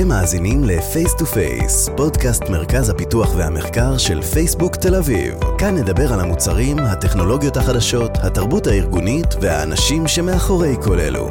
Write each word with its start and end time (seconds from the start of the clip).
אתם 0.00 0.08
מאזינים 0.08 0.64
ל-Face 0.64 1.14
to 1.18 1.22
Face, 1.22 1.96
פודקאסט 1.96 2.42
מרכז 2.50 2.88
הפיתוח 2.88 3.34
והמחקר 3.36 3.98
של 3.98 4.22
פייסבוק 4.22 4.76
תל 4.76 4.94
אביב. 4.94 5.34
כאן 5.58 5.74
נדבר 5.74 6.12
על 6.12 6.20
המוצרים, 6.20 6.78
הטכנולוגיות 6.78 7.56
החדשות, 7.56 8.10
התרבות 8.22 8.66
הארגונית 8.66 9.26
והאנשים 9.40 10.08
שמאחורי 10.08 10.74
כל 10.82 11.00
אלו. 11.00 11.30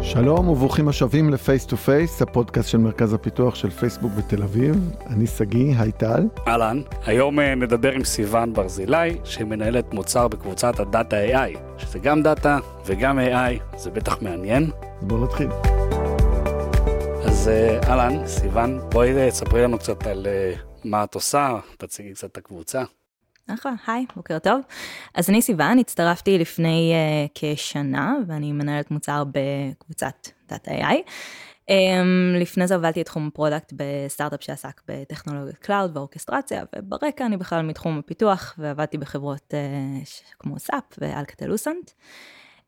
שלום 0.00 0.48
וברוכים 0.48 0.88
השבים 0.88 1.30
ל-Face 1.30 1.70
to 1.70 1.72
Face, 1.72 2.22
הפודקאסט 2.22 2.68
של 2.68 2.78
מרכז 2.78 3.12
הפיתוח 3.12 3.54
של 3.54 3.70
פייסבוק 3.70 4.12
בתל 4.12 4.42
אביב. 4.42 4.90
אני 5.06 5.26
שגיא, 5.26 5.74
היי 5.78 5.92
טל. 5.92 6.26
אהלן, 6.48 6.80
היום 7.04 7.40
אה, 7.40 7.54
נדבר 7.54 7.92
עם 7.92 8.04
סיון 8.04 8.52
ברזילי, 8.52 9.16
שהיא 9.24 9.46
מנהלת 9.46 9.94
מוצר 9.94 10.28
בקבוצת 10.28 10.80
הדאטה 10.80 11.16
AI, 11.16 11.58
שזה 11.78 11.98
גם 11.98 12.22
דאטה 12.22 12.58
וגם 12.86 13.18
AI, 13.18 13.76
זה 13.78 13.90
בטח 13.90 14.22
מעניין. 14.22 14.62
אז 14.62 15.06
בואו 15.06 15.24
נתחיל. 15.24 15.48
אה, 17.48 17.78
אהלן, 17.88 18.26
סיון, 18.26 18.80
בואי 18.90 19.16
אה, 19.16 19.30
תספרי 19.30 19.62
לנו 19.62 19.78
קצת 19.78 20.06
על 20.06 20.26
מה 20.84 21.04
את 21.04 21.14
עושה, 21.14 21.58
תציגי 21.78 22.14
קצת 22.14 22.30
את 22.32 22.36
הקבוצה. 22.36 22.84
אחלה, 23.54 23.72
היי, 23.86 24.06
בוקר 24.16 24.38
טוב. 24.38 24.60
אז 25.14 25.30
אני 25.30 25.42
סיוון, 25.42 25.78
הצטרפתי 25.78 26.38
לפני 26.38 26.92
uh, 26.94 27.30
כשנה, 27.34 28.14
ואני 28.26 28.52
מנהלת 28.52 28.90
מוצר 28.90 29.24
בקבוצת 29.24 30.28
Data 30.48 30.70
AI. 30.70 30.94
Um, 31.70 31.72
לפני 32.40 32.66
זה 32.66 32.74
הובלתי 32.74 33.00
את 33.00 33.06
תחום 33.06 33.26
ה-product 33.26 33.72
בסטארט-אפ 33.76 34.42
שעסק 34.42 34.80
בטכנולוגיות 34.88 35.56
cloud 35.56 35.96
ו-orchestration, 35.96 36.64
וברקע 36.76 37.26
אני 37.26 37.36
בכלל 37.36 37.62
מתחום 37.62 37.98
הפיתוח, 37.98 38.54
ועבדתי 38.58 38.98
בחברות 38.98 39.54
uh, 39.54 40.36
כמו 40.38 40.58
SAP 40.58 40.84
ו-Alcatel-Lucent. 40.98 41.90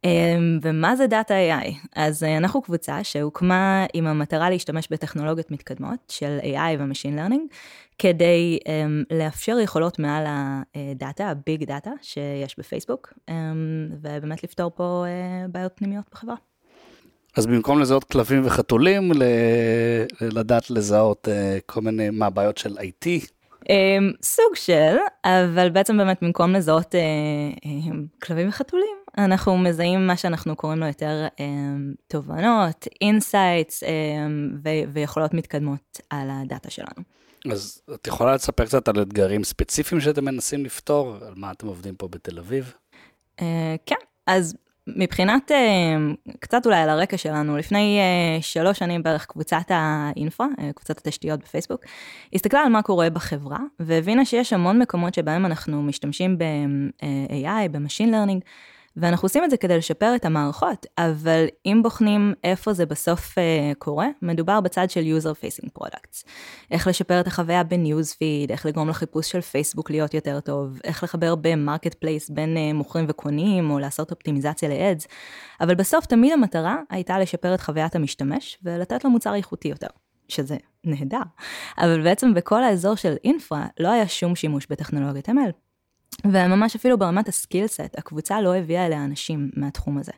אמ, 0.05 0.59
ומה 0.63 0.97
זה 0.97 1.07
Data 1.07 1.35
AI? 1.35 1.73
אז 1.97 2.25
אה, 2.25 2.37
אנחנו 2.37 2.63
קבוצה 2.63 3.05
שהוקמה 3.05 3.87
עם 3.95 4.07
המטרה 4.07 4.51
להשתמש 4.51 4.89
בטכנולוגיות 4.91 5.51
מתקדמות 5.51 5.99
של 6.09 6.39
AI 6.43 6.79
ו-Machine 6.79 7.19
Learning, 7.19 7.55
כדי 7.99 8.59
um, 8.65 9.15
לאפשר 9.17 9.59
יכולות 9.59 9.99
מעל 9.99 10.25
הדאטה, 10.27 11.29
ה-big 11.29 11.65
data 11.65 11.91
שיש 12.03 12.59
בפייסבוק, 12.59 13.15
um, 13.31 13.33
ובאמת 14.03 14.45
לפתור 14.45 14.71
פה 14.75 15.05
uh, 15.07 15.49
בעיות 15.51 15.73
פנימיות 15.75 16.05
בחברה. 16.13 16.37
אז 17.37 17.47
במקום 17.47 17.81
לזהות 17.81 18.05
כלבים 18.05 18.47
וחתולים, 18.47 19.13
לדעת 20.21 20.71
לזהות 20.71 21.29
uh, 21.29 21.61
כל 21.67 21.81
מיני, 21.81 22.11
מה, 22.11 22.31
בעיות 22.31 22.59
של 22.59 22.79
IT? 22.79 23.27
Um, 23.63 23.69
סוג 24.23 24.55
של, 24.55 24.97
אבל 25.25 25.69
בעצם 25.71 25.97
באמת 25.97 26.19
במקום 26.23 26.53
לזהות 26.53 26.95
uh, 26.95 27.65
uh, 27.65 28.27
כלבים 28.27 28.49
וחתולים, 28.49 28.98
אנחנו 29.19 29.59
מזהים 29.59 30.07
מה 30.07 30.17
שאנחנו 30.17 30.57
קוראים 30.57 30.79
לו 30.79 30.87
יותר 30.87 31.27
um, 31.37 31.41
תובנות, 32.07 32.87
insights 33.01 33.83
um, 33.83 33.87
ו- 34.65 34.93
ויכולות 34.93 35.35
מתקדמות 35.35 36.01
על 36.11 36.29
הדאטה 36.31 36.71
שלנו. 36.71 37.05
אז 37.53 37.83
את 37.95 38.07
יכולה 38.07 38.35
לספר 38.35 38.65
קצת 38.65 38.89
על 38.89 39.03
אתגרים 39.03 39.45
ספציפיים 39.45 40.01
שאתם 40.01 40.25
מנסים 40.25 40.65
לפתור, 40.65 41.17
על 41.27 41.33
מה 41.37 41.51
אתם 41.51 41.67
עובדים 41.67 41.95
פה 41.95 42.09
בתל 42.09 42.39
אביב? 42.39 42.75
Uh, 43.41 43.43
כן, 43.87 43.97
אז 44.27 44.57
מבחינת, 44.97 45.51
uh, 45.51 46.35
קצת 46.41 46.67
אולי 46.67 46.77
על 46.77 46.89
הרקע 46.89 47.17
שלנו, 47.17 47.57
לפני 47.57 48.01
uh, 48.39 48.43
שלוש 48.43 48.79
שנים 48.79 49.03
בערך 49.03 49.27
קבוצת 49.27 49.65
ה-infra, 49.69 50.47
קבוצת 50.75 50.99
התשתיות 50.99 51.41
בפייסבוק, 51.41 51.81
הסתכלה 52.35 52.61
על 52.61 52.69
מה 52.69 52.83
קורה 52.83 53.11
בחברה, 53.11 53.59
והבינה 53.81 54.25
שיש 54.25 54.53
המון 54.53 54.79
מקומות 54.79 55.15
שבהם 55.15 55.47
אנחנו 55.47 55.83
משתמשים 55.83 56.39
ב-AI, 56.39 57.69
ב-Machine 57.71 58.11
Learning, 58.11 58.41
ואנחנו 59.01 59.27
עושים 59.27 59.45
את 59.45 59.51
זה 59.51 59.57
כדי 59.57 59.79
לשפר 59.79 60.13
את 60.17 60.25
המערכות, 60.25 60.87
אבל 60.99 61.47
אם 61.67 61.81
בוחנים 61.83 62.35
איפה 62.45 62.73
זה 62.73 62.87
בסוף 62.87 63.39
uh, 63.39 63.75
קורה, 63.79 64.07
מדובר 64.23 64.61
בצד 64.61 64.91
של 64.91 65.01
user 65.01 65.45
facing 65.45 65.69
products. 65.79 66.29
איך 66.71 66.87
לשפר 66.87 67.21
את 67.21 67.27
החוויה 67.27 67.65
בניוז 67.65 68.13
פיד, 68.13 68.51
איך 68.51 68.67
לגרום 68.67 68.89
לחיפוש 68.89 69.31
של 69.31 69.41
פייסבוק 69.41 69.91
להיות 69.91 70.15
יותר 70.15 70.41
טוב, 70.41 70.81
איך 70.85 71.05
לחבר 71.05 71.35
ב-Marketplace 71.35 72.31
בין 72.31 72.57
uh, 72.57 72.75
מוכרים 72.75 73.07
וקונים, 73.09 73.71
או 73.71 73.79
לעשות 73.79 74.11
אופטימיזציה 74.11 74.69
ל-ads, 74.69 75.07
אבל 75.61 75.75
בסוף 75.75 76.07
תמיד 76.07 76.33
המטרה 76.33 76.77
הייתה 76.91 77.19
לשפר 77.19 77.55
את 77.55 77.61
חוויית 77.61 77.97
המשתמש 77.97 78.59
ולתת 78.63 79.05
לו 79.05 79.11
מוצר 79.11 79.35
איכותי 79.35 79.69
יותר. 79.69 79.89
שזה 80.29 80.57
נהדר, 80.85 81.23
אבל 81.79 82.03
בעצם 82.03 82.35
בכל 82.35 82.65
האזור 82.65 82.95
של 82.95 83.15
אינפרה 83.25 83.67
לא 83.81 83.89
היה 83.89 84.09
שום 84.09 84.37
שימוש 84.37 84.67
בטכנולוגיית 84.71 85.29
ML. 85.29 85.68
וממש 86.25 86.77
אפילו 86.77 86.99
ברמת 86.99 87.29
הסקילסט, 87.29 87.99
הקבוצה 87.99 88.41
לא 88.41 88.57
הביאה 88.57 88.87
אליה 88.87 89.05
אנשים 89.05 89.51
מהתחום 89.57 89.99
הזה. 89.99 90.13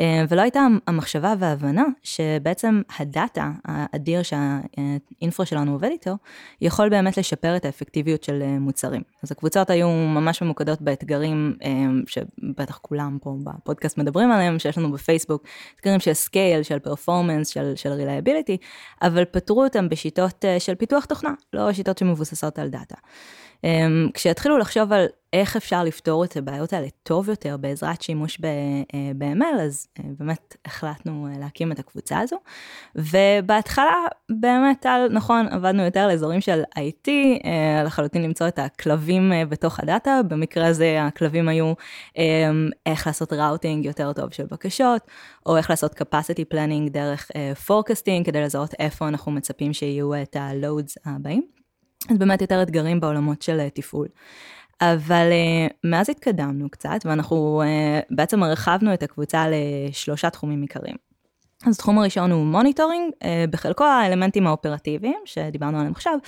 אה, 0.00 0.24
ולא 0.28 0.42
הייתה 0.42 0.66
המחשבה 0.86 1.34
וההבנה 1.38 1.84
שבעצם 2.02 2.82
הדאטה 2.98 3.50
האדיר 3.64 4.22
שהאינפרו 4.22 5.46
שלנו 5.46 5.72
עובד 5.72 5.88
איתו, 5.88 6.16
יכול 6.60 6.88
באמת 6.88 7.16
לשפר 7.16 7.56
את 7.56 7.64
האפקטיביות 7.64 8.24
של 8.24 8.42
אה, 8.42 8.58
מוצרים. 8.58 9.02
אז 9.22 9.32
הקבוצות 9.32 9.70
היו 9.70 9.88
ממש 9.88 10.42
ממוקדות 10.42 10.82
באתגרים 10.82 11.56
אה, 11.62 11.70
שבטח 12.06 12.78
כולם 12.82 13.18
פה 13.22 13.36
בפודקאסט 13.44 13.98
מדברים 13.98 14.32
עליהם, 14.32 14.58
שיש 14.58 14.78
לנו 14.78 14.92
בפייסבוק, 14.92 15.44
אתגרים 15.76 16.00
של 16.00 16.12
scale, 16.12 16.62
של 16.62 16.78
performance, 16.78 17.48
של, 17.48 17.72
של 17.76 17.92
reliability, 17.92 18.56
אבל 19.02 19.24
פתרו 19.24 19.64
אותם 19.64 19.88
בשיטות 19.88 20.44
של 20.58 20.74
פיתוח 20.74 21.04
תוכנה, 21.04 21.34
לא 21.52 21.72
שיטות 21.72 21.98
שמבוססות 21.98 22.58
על 22.58 22.68
דאטה. 22.68 22.96
אמ, 23.64 24.08
כשהתחילו 24.14 24.58
לחשוב 24.58 24.92
על 24.92 25.06
איך 25.32 25.56
אפשר 25.56 25.84
לפתור 25.84 26.24
את 26.24 26.36
הבעיות 26.36 26.72
האלה 26.72 26.86
טוב 27.02 27.28
יותר 27.28 27.56
בעזרת 27.56 28.02
שימוש 28.02 28.40
ב-ML, 28.40 29.42
אה, 29.58 29.64
אז 29.64 29.86
אה, 29.98 30.04
באמת 30.18 30.56
החלטנו 30.64 31.26
אה, 31.26 31.38
להקים 31.38 31.72
את 31.72 31.78
הקבוצה 31.78 32.18
הזו. 32.18 32.36
ובהתחלה 32.94 33.94
באמת, 34.30 34.86
נכון, 35.10 35.46
עבדנו 35.50 35.82
יותר 35.82 36.00
על 36.00 36.10
אזורים 36.10 36.40
של 36.40 36.62
IT, 36.78 37.10
לחלוטין 37.84 38.22
למצוא 38.22 38.48
את 38.48 38.58
הכלבים 38.58 39.32
בתוך 39.48 39.80
הדאטה, 39.80 40.20
במקרה 40.28 40.66
הזה 40.66 41.02
הכלבים 41.02 41.48
היו 41.48 41.72
איך 42.86 43.06
לעשות 43.06 43.32
routing 43.32 43.84
יותר 43.84 44.12
טוב 44.12 44.32
של 44.32 44.46
בקשות, 44.50 45.02
או 45.46 45.56
איך 45.56 45.70
לעשות 45.70 46.00
capacity 46.00 46.54
planning 46.54 46.90
דרך 46.90 47.30
forecasting, 47.66 48.24
כדי 48.24 48.42
לזהות 48.42 48.74
איפה 48.78 49.08
אנחנו 49.08 49.32
מצפים 49.32 49.72
שיהיו 49.72 50.22
את 50.22 50.36
ה-loads 50.36 50.94
הבאים. 51.04 51.59
אז 52.08 52.18
באמת 52.18 52.40
יותר 52.40 52.62
אתגרים 52.62 53.00
בעולמות 53.00 53.42
של 53.42 53.60
אה, 53.60 53.70
תפעול. 53.70 54.08
אבל 54.80 55.30
uh, 55.30 55.72
מאז 55.84 56.10
התקדמנו 56.10 56.70
קצת, 56.70 56.98
ואנחנו 57.04 57.62
uh, 57.64 58.04
בעצם 58.10 58.42
הרחבנו 58.42 58.94
את 58.94 59.02
הקבוצה 59.02 59.46
לשלושה 59.50 60.30
תחומים 60.30 60.62
עיקריים. 60.62 60.96
אז 61.66 61.74
התחום 61.74 61.98
הראשון 61.98 62.30
הוא 62.30 62.46
monitoring, 62.46 63.12
בחלקו 63.50 63.84
האלמנטים 63.84 64.46
האופרטיביים 64.46 65.18
שדיברנו 65.24 65.78
עליהם 65.78 65.92
עכשיו, 65.92 66.18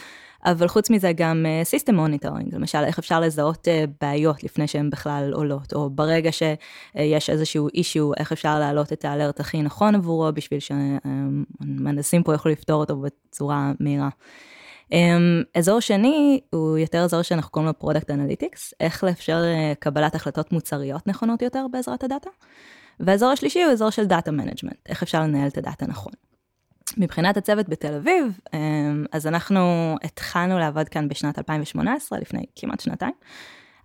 אבל 0.44 0.69
חוץ 0.69 0.91
מזה 0.91 1.12
גם 1.12 1.47
system 1.65 1.94
monitoring, 1.94 2.54
למשל 2.55 2.78
איך 2.78 2.99
אפשר 2.99 3.21
לזהות 3.21 3.69
בעיות 4.00 4.44
לפני 4.44 4.66
שהן 4.66 4.91
בכלל 4.91 5.32
עולות, 5.34 5.72
או 5.72 5.91
ברגע 5.91 6.31
שיש 6.32 7.31
איזשהו 7.31 7.69
issue, 7.75 8.15
איך 8.16 8.32
אפשר 8.32 8.59
להעלות 8.59 8.93
את 8.93 9.05
ה 9.04 9.10
alert 9.10 9.41
הכי 9.41 9.62
נכון 9.62 9.94
עבורו, 9.94 10.32
בשביל 10.34 10.61
שהמהנדסים 10.61 12.21
uh, 12.21 12.25
פה 12.25 12.32
יוכלו 12.32 12.53
לפתור 12.53 12.81
אותו 12.81 12.97
בצורה 12.97 13.72
מהירה. 13.81 14.09
Um, 14.92 14.94
אזור 15.54 15.80
שני 15.80 16.41
הוא 16.50 16.78
יותר 16.78 17.04
אזור 17.04 17.22
שאנחנו 17.22 17.50
קוראים 17.50 17.66
לו 17.66 17.78
product 17.78 18.10
analytics, 18.10 18.75
איך 18.80 19.04
לאפשר 19.04 19.42
uh, 19.42 19.75
קבלת 19.78 20.14
החלטות 20.14 20.53
מוצריות 20.53 21.06
נכונות 21.06 21.42
יותר 21.42 21.66
בעזרת 21.70 22.04
הדאטה. 22.04 22.30
והאזור 23.00 23.31
השלישי 23.31 23.62
הוא 23.62 23.72
אזור 23.72 23.91
של 23.91 24.04
data 24.04 24.31
management, 24.31 24.88
איך 24.88 25.02
אפשר 25.02 25.20
לנהל 25.20 25.48
את 25.48 25.58
הדאטה 25.58 25.86
נכון. 25.86 26.12
מבחינת 26.97 27.36
הצוות 27.36 27.69
בתל 27.69 27.94
אביב, 27.94 28.38
um, 28.47 28.50
אז 29.12 29.26
אנחנו 29.26 29.94
התחלנו 30.02 30.58
לעבוד 30.58 30.88
כאן 30.88 31.08
בשנת 31.08 31.38
2018, 31.38 32.19
לפני 32.19 32.44
כמעט 32.56 32.81
שנתיים. 32.81 33.14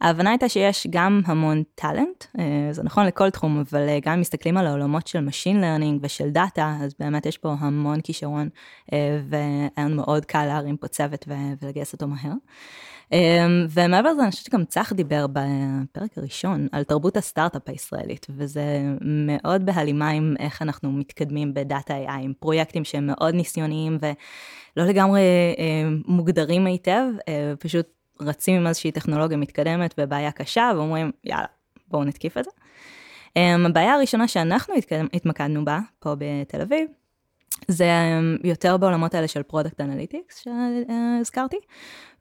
ההבנה 0.01 0.29
הייתה 0.29 0.49
שיש 0.49 0.87
גם 0.89 1.21
המון 1.25 1.63
talent, 1.75 2.23
אה, 2.39 2.67
זה 2.71 2.83
נכון 2.83 3.05
לכל 3.05 3.29
תחום, 3.29 3.63
אבל 3.69 3.89
אה, 3.89 3.99
גם 4.01 4.13
אם 4.13 4.19
מסתכלים 4.19 4.57
על 4.57 4.67
העולמות 4.67 5.07
של 5.07 5.27
Machine 5.27 5.61
Learning 5.61 5.99
ושל 6.01 6.29
דאטה, 6.29 6.77
אז 6.81 6.93
באמת 6.99 7.25
יש 7.25 7.37
פה 7.37 7.55
המון 7.59 8.01
כישרון, 8.01 8.49
אה, 8.93 9.19
והיה 9.29 9.87
מאוד 9.87 10.25
קל 10.25 10.45
להרים 10.45 10.77
פה 10.77 10.87
צוות 10.87 11.27
ולגייס 11.61 11.93
אותו 11.93 12.07
מהר. 12.07 12.33
ומעבר 13.69 14.11
לזה, 14.11 14.21
אני 14.21 14.31
חושבת 14.31 14.45
שגם 14.45 14.65
צח 14.65 14.93
דיבר 14.93 15.25
בפרק 15.27 16.17
הראשון 16.17 16.67
על 16.71 16.83
תרבות 16.83 17.17
הסטארט-אפ 17.17 17.69
הישראלית, 17.69 18.27
וזה 18.29 18.63
מאוד 19.01 19.65
בהלימה 19.65 20.09
עם 20.09 20.35
איך 20.39 20.61
אנחנו 20.61 20.91
מתקדמים 20.91 21.53
בדאטה 21.53 21.93
AI, 21.93 22.11
עם 22.11 22.33
פרויקטים 22.39 22.83
שהם 22.83 23.07
מאוד 23.07 23.33
ניסיוניים 23.35 23.97
ולא 24.01 24.85
לגמרי 24.85 25.21
מוגדרים 26.07 26.65
היטב, 26.65 27.03
פשוט 27.59 27.96
רצים 28.21 28.55
עם 28.55 28.67
איזושהי 28.67 28.91
טכנולוגיה 28.91 29.37
מתקדמת 29.37 29.95
ובעיה 29.97 30.31
קשה, 30.31 30.71
ואומרים, 30.75 31.11
יאללה, 31.23 31.45
בואו 31.87 32.03
נתקיף 32.03 32.37
את 32.37 32.43
זה. 32.43 32.51
Um, 33.37 33.67
הבעיה 33.69 33.93
הראשונה 33.93 34.27
שאנחנו 34.27 34.73
התמקדנו 35.13 35.65
בה, 35.65 35.79
פה 35.99 36.15
בתל 36.17 36.61
אביב, 36.61 36.89
זה 37.67 37.85
um, 37.85 38.47
יותר 38.47 38.77
בעולמות 38.77 39.15
האלה 39.15 39.27
של 39.27 39.43
product 39.43 39.81
analytics 39.81 40.43
שהזכרתי, 40.43 41.57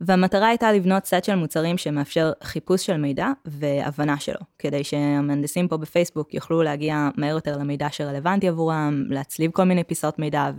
והמטרה 0.01 0.49
הייתה 0.49 0.73
לבנות 0.73 1.05
סט 1.05 1.25
של 1.25 1.35
מוצרים 1.35 1.79
שמאפשר 1.79 2.33
חיפוש 2.43 2.87
של 2.87 2.97
מידע 2.97 3.29
והבנה 3.45 4.19
שלו, 4.19 4.41
כדי 4.59 4.85
שהמהנדסים 4.85 5.69
פה 5.69 5.77
בפייסבוק 5.77 6.35
יוכלו 6.35 6.63
להגיע 6.63 7.09
מהר 7.17 7.35
יותר 7.35 7.57
למידע 7.57 7.89
שרלוונטי 7.91 8.49
עבורם, 8.49 9.05
להצליב 9.09 9.51
כל 9.51 9.65
מיני 9.65 9.85
פיסות 9.85 10.19
מידע 10.19 10.51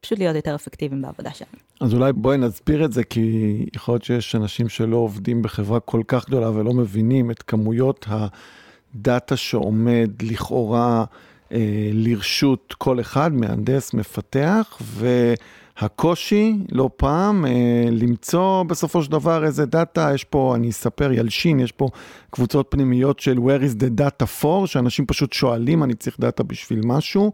פשוט 0.00 0.18
להיות 0.18 0.36
יותר 0.36 0.54
אפקטיביים 0.54 1.02
בעבודה 1.02 1.30
שלנו. 1.30 1.50
אז 1.80 1.94
אולי 1.94 2.12
בואי 2.12 2.38
נסביר 2.38 2.84
את 2.84 2.92
זה, 2.92 3.04
כי 3.04 3.66
יכול 3.76 3.94
להיות 3.94 4.04
שיש 4.04 4.34
אנשים 4.34 4.68
שלא 4.68 4.96
עובדים 4.96 5.42
בחברה 5.42 5.80
כל 5.80 6.02
כך 6.08 6.26
גדולה 6.26 6.50
ולא 6.50 6.72
מבינים 6.74 7.30
את 7.30 7.42
כמויות 7.42 8.06
הדאטה 8.08 9.36
שעומד 9.36 10.10
לכאורה 10.22 11.04
אה, 11.52 11.90
לרשות 11.92 12.74
כל 12.78 13.00
אחד, 13.00 13.32
מהנדס, 13.32 13.94
מפתח, 13.94 14.78
והקושי 14.80 16.56
לא 16.72 16.90
פעם 16.96 17.46
אה, 17.46 17.88
למצוא 17.90 18.62
בסופו 18.62 19.02
של 19.02 19.10
דבר 19.10 19.44
איזה 19.44 19.66
דאטה, 19.66 20.10
יש 20.14 20.24
פה, 20.24 20.52
אני 20.56 20.70
אספר, 20.70 21.12
ילשין, 21.12 21.60
יש 21.60 21.72
פה 21.72 21.88
קבוצות 22.30 22.66
פנימיות 22.70 23.20
של 23.20 23.36
where 23.36 23.62
is 23.62 23.82
the 23.82 24.00
data 24.00 24.42
for, 24.42 24.66
שאנשים 24.66 25.06
פשוט 25.06 25.32
שואלים, 25.32 25.84
אני 25.84 25.94
צריך 25.94 26.20
דאטה 26.20 26.42
בשביל 26.42 26.80
משהו. 26.84 27.32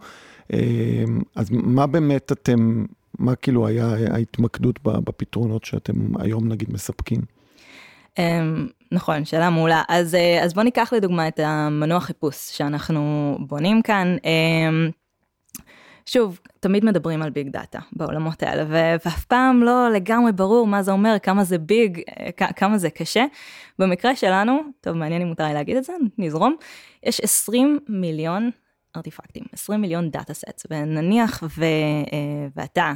אה, 0.52 1.04
אז 1.34 1.50
מה 1.50 1.86
באמת 1.86 2.32
אתם, 2.32 2.84
מה 3.18 3.34
כאילו 3.34 3.66
היה 3.66 3.86
ההתמקדות 4.10 4.80
בפתרונות 4.82 5.64
שאתם 5.64 5.94
היום 6.18 6.48
נגיד 6.48 6.72
מספקים? 6.72 7.20
Um, 8.18 8.72
נכון, 8.92 9.24
שאלה 9.24 9.50
מעולה. 9.50 9.82
אז, 9.88 10.14
uh, 10.14 10.44
אז 10.44 10.54
בוא 10.54 10.62
ניקח 10.62 10.92
לדוגמה 10.92 11.28
את 11.28 11.40
המנוע 11.42 12.00
חיפוש 12.00 12.56
שאנחנו 12.56 13.36
בונים 13.40 13.82
כאן. 13.82 14.16
Um, 14.16 14.92
שוב, 16.06 16.40
תמיד 16.60 16.84
מדברים 16.84 17.22
על 17.22 17.30
ביג 17.30 17.48
דאטה 17.48 17.78
בעולמות 17.92 18.42
האלה, 18.42 18.64
ואף 18.68 19.24
פעם 19.24 19.62
לא 19.62 19.88
לגמרי 19.92 20.32
ברור 20.32 20.66
מה 20.66 20.82
זה 20.82 20.92
אומר, 20.92 21.16
כמה 21.22 21.44
זה 21.44 21.58
ביג, 21.58 22.00
כמה 22.56 22.78
זה 22.78 22.90
קשה. 22.90 23.24
במקרה 23.78 24.16
שלנו, 24.16 24.58
טוב, 24.80 24.96
מעניין 24.96 25.22
אם 25.22 25.28
מותר 25.28 25.44
לי 25.44 25.54
להגיד 25.54 25.76
את 25.76 25.84
זה, 25.84 25.92
נזרום, 26.18 26.56
יש 27.02 27.20
20 27.20 27.78
מיליון 27.88 28.50
ארטיפקטים, 28.96 29.44
20 29.52 29.80
מיליון 29.80 30.10
data 30.10 30.34
sets, 30.34 30.66
ונניח 30.70 31.42
ו, 31.58 31.64
uh, 32.04 32.50
ואתה 32.56 32.92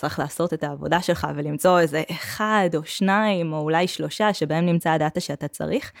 צריך 0.00 0.18
לעשות 0.18 0.54
את 0.54 0.64
העבודה 0.64 1.02
שלך 1.02 1.26
ולמצוא 1.36 1.80
איזה 1.80 2.02
אחד 2.10 2.70
או 2.74 2.84
שניים 2.84 3.52
או 3.52 3.58
אולי 3.58 3.88
שלושה 3.88 4.34
שבהם 4.34 4.66
נמצא 4.66 4.90
הדאטה 4.90 5.20
שאתה 5.20 5.48
צריך. 5.48 5.92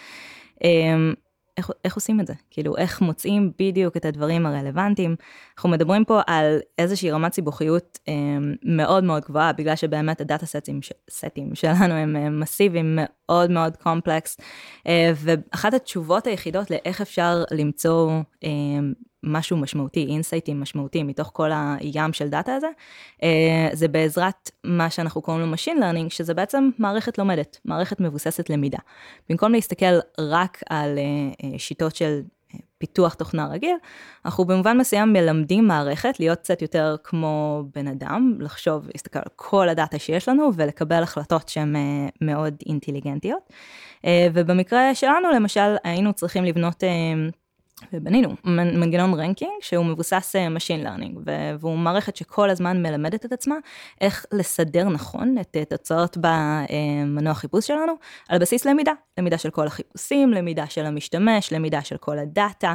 אמ, 0.64 1.14
איך, 1.56 1.70
איך 1.84 1.94
עושים 1.94 2.20
את 2.20 2.26
זה? 2.26 2.34
כאילו, 2.50 2.76
איך 2.76 3.00
מוצאים 3.00 3.52
בדיוק 3.58 3.96
את 3.96 4.04
הדברים 4.04 4.46
הרלוונטיים? 4.46 5.16
אנחנו 5.56 5.68
מדברים 5.68 6.04
פה 6.04 6.20
על 6.26 6.58
איזושהי 6.78 7.10
רמת 7.10 7.32
סיבוכיות 7.32 7.98
אה, 8.08 8.14
מאוד 8.62 9.04
מאוד 9.04 9.22
גבוהה, 9.24 9.52
בגלל 9.52 9.76
שבאמת 9.76 10.20
ה 10.20 10.25
data 10.25 10.46
סטים, 10.46 10.80
סטים 11.10 11.54
שלנו 11.54 11.94
הם 11.94 12.16
אה, 12.16 12.30
מסיביים 12.30 12.98
מאוד 13.30 13.50
מאוד 13.50 13.76
קומפלקס, 13.76 14.36
אה, 14.86 15.12
ואחת 15.16 15.74
התשובות 15.74 16.26
היחידות 16.26 16.70
לאיך 16.70 17.00
אפשר 17.00 17.44
למצוא 17.50 18.10
אה, 18.44 18.50
משהו 19.22 19.56
משמעותי, 19.56 20.06
אינסייטים 20.06 20.60
משמעותיים 20.60 21.06
מתוך 21.06 21.30
כל 21.32 21.50
הים 21.52 22.12
של 22.12 22.28
דאטה 22.28 22.54
הזה, 22.54 22.66
אה, 23.22 23.68
זה 23.72 23.88
בעזרת 23.88 24.50
מה 24.64 24.90
שאנחנו 24.90 25.22
קוראים 25.22 25.46
לו 25.46 25.54
Machine 25.54 25.78
Learning, 25.80 26.10
שזה 26.10 26.34
בעצם 26.34 26.70
מערכת 26.78 27.18
לומדת, 27.18 27.58
מערכת 27.64 28.00
מבוססת 28.00 28.50
למידה. 28.50 28.78
במקום 29.28 29.52
להסתכל 29.52 29.98
רק 30.18 30.62
על 30.70 30.98
שיטות 31.58 31.96
של 31.96 32.20
פיתוח 32.80 33.14
תוכנה 33.14 33.46
רגיל, 33.46 33.76
אנחנו 34.24 34.44
במובן 34.44 34.78
מסוים 34.78 35.12
מלמדים 35.12 35.66
מערכת 35.66 36.20
להיות 36.20 36.38
קצת 36.38 36.62
יותר 36.62 36.96
כמו 37.04 37.64
בן 37.74 37.88
אדם, 37.88 38.34
לחשוב, 38.40 38.88
להסתכל 38.92 39.18
על 39.18 39.30
כל 39.36 39.68
הדאטה 39.68 39.98
שיש 39.98 40.28
לנו 40.28 40.50
ולקבל 40.56 41.02
החלטות 41.02 41.48
שהן 41.48 41.76
מאוד 42.20 42.54
אינטליגנטיות. 42.66 43.52
ובמקרה 44.34 44.94
שלנו 44.94 45.30
למשל 45.34 45.76
היינו 45.84 46.12
צריכים 46.12 46.44
לבנות 46.44 46.84
ובנינו 47.92 48.34
מנגנון 48.44 49.14
ranking 49.14 49.52
שהוא 49.60 49.84
מבוסס 49.84 50.36
אה, 50.36 50.46
Machine 50.46 50.86
Learning 50.86 51.18
והוא 51.60 51.78
מערכת 51.78 52.16
שכל 52.16 52.50
הזמן 52.50 52.82
מלמדת 52.82 53.24
את 53.24 53.32
עצמה 53.32 53.54
איך 54.00 54.26
לסדר 54.32 54.88
נכון 54.88 55.36
את 55.40 55.56
תוצאות 55.68 56.18
במנוע 56.20 57.34
חיפוש 57.34 57.66
שלנו 57.66 57.92
על 58.28 58.38
בסיס 58.38 58.64
למידה, 58.64 58.92
למידה 59.18 59.38
של 59.38 59.50
כל 59.50 59.66
החיפושים, 59.66 60.30
למידה 60.30 60.66
של 60.66 60.86
המשתמש, 60.86 61.52
למידה 61.52 61.82
של 61.82 61.96
כל 61.96 62.18
הדאטה. 62.18 62.74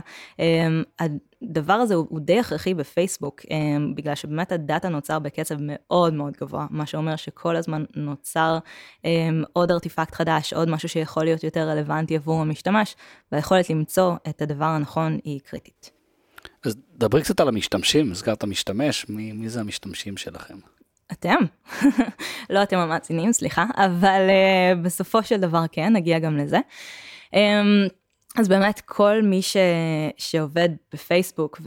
הדבר 1.50 1.74
הזה 1.74 1.96
הוא, 1.96 2.06
הוא 2.10 2.20
די 2.20 2.40
הכרחי 2.40 2.74
בפייסבוק, 2.74 3.42
um, 3.42 3.50
בגלל 3.96 4.16
שבאמת 4.16 4.52
הדאטה 4.52 4.90
נוצר 4.90 5.20
בקצב 5.20 5.56
מאוד 5.60 6.14
מאוד 6.14 6.34
גבוה, 6.42 6.68
מה 6.70 6.86
שאומר 6.86 7.16
שכל 7.16 7.56
הזמן 7.56 7.84
נוצר 7.96 8.58
um, 9.02 9.06
עוד 9.54 9.72
ארטיפקט 9.72 10.16
חדש, 10.16 10.54
עוד 10.54 10.70
משהו 10.70 10.90
שיכול 10.90 11.24
להיות 11.24 11.44
יותר 11.44 11.70
רלוונטי 11.70 12.16
עבור 12.16 12.42
המשתמש, 12.42 12.96
והיכולת 13.32 13.70
למצוא 13.70 14.16
את 14.30 14.42
הדבר 14.42 14.66
הנכון 14.66 15.18
היא 15.24 15.40
קריטית. 15.40 15.92
אז 16.66 16.78
דברי 16.98 17.22
קצת 17.22 17.40
על 17.40 17.48
המשתמשים, 17.48 18.12
הזכרת 18.12 18.44
משתמש, 18.44 19.10
מי, 19.10 19.32
מי 19.32 19.50
זה 19.50 19.60
המשתמשים 19.60 20.18
שלכם? 20.18 20.58
אתם, 21.12 21.36
לא 22.50 22.64
אתם 22.64 22.78
המאזינים, 22.78 23.34
סליחה, 23.34 23.66
אבל 23.76 24.22
uh, 24.30 24.78
בסופו 24.86 25.24
של 25.24 25.38
דבר 25.38 25.64
כן, 25.72 25.94
נגיע 25.94 26.20
גם 26.20 26.38
לזה. 26.38 26.60
Um, 27.32 27.38
אז 28.38 28.48
באמת 28.48 28.82
כל 28.86 29.22
מי 29.24 29.42
ש... 29.42 29.58
שעובד 30.18 30.70
בפייסבוק. 30.94 31.62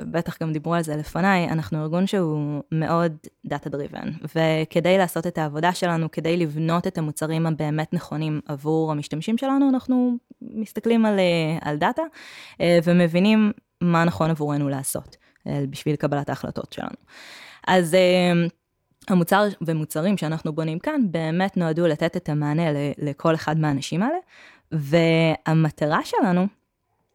ובטח 0.00 0.42
גם 0.42 0.52
דיברו 0.52 0.74
על 0.74 0.82
זה 0.82 0.96
לפניי, 0.96 1.48
אנחנו 1.48 1.82
ארגון 1.82 2.06
שהוא 2.06 2.62
מאוד 2.72 3.16
data 3.44 3.70
driven, 3.70 4.10
וכדי 4.34 4.98
לעשות 4.98 5.26
את 5.26 5.38
העבודה 5.38 5.74
שלנו, 5.74 6.10
כדי 6.10 6.36
לבנות 6.36 6.86
את 6.86 6.98
המוצרים 6.98 7.46
הבאמת 7.46 7.94
נכונים 7.94 8.40
עבור 8.46 8.92
המשתמשים 8.92 9.38
שלנו, 9.38 9.68
אנחנו 9.68 10.16
מסתכלים 10.42 11.06
על, 11.06 11.20
על 11.60 11.76
דאטה 11.76 12.02
ומבינים 12.84 13.52
מה 13.80 14.04
נכון 14.04 14.30
עבורנו 14.30 14.68
לעשות 14.68 15.16
אה, 15.46 15.64
בשביל 15.70 15.96
קבלת 15.96 16.28
ההחלטות 16.28 16.72
שלנו. 16.72 16.96
אז 17.66 17.94
אה, 17.94 18.32
המוצר 19.08 19.44
ומוצרים 19.62 20.16
שאנחנו 20.16 20.52
בונים 20.52 20.78
כאן 20.78 21.00
באמת 21.10 21.56
נועדו 21.56 21.86
לתת 21.86 22.16
את 22.16 22.28
המענה 22.28 22.62
לכל 22.98 23.34
אחד 23.34 23.58
מהאנשים 23.58 24.02
האלה, 24.02 24.18
והמטרה 24.72 26.04
שלנו 26.04 26.46